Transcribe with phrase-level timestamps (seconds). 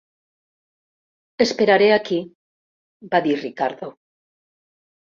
[1.45, 2.19] "Esperaré aquí",
[3.13, 3.97] va dir Ricardo.